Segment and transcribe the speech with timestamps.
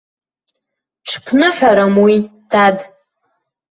[1.07, 2.15] Ҽԥныҳәарам уи,
[2.49, 2.77] дад.